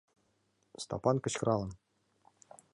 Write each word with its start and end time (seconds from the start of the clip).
—Стапан 0.83 1.17
кычкыралын. 1.23 1.71